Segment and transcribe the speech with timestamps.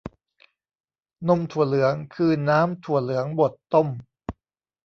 [1.27, 3.87] นมถั่วเหลือง คือน้ำถั่วเหลืองบดต้ม